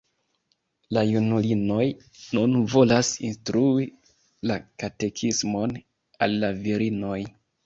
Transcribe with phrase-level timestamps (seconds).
[0.97, 1.85] La junulinoj
[2.37, 3.87] nun volas instrui
[4.53, 5.77] la katekismon
[6.29, 7.21] al la virinoj.